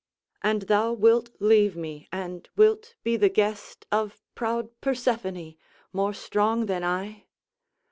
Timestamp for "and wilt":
2.11-2.95